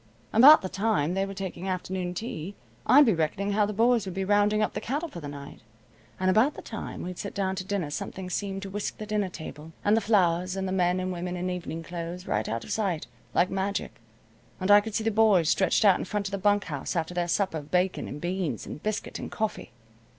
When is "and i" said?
14.59-14.81